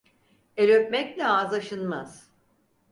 El 0.57 0.71
öpmekle 0.73 1.27
ağız 1.27 1.53
aşınmaz. 1.53 2.27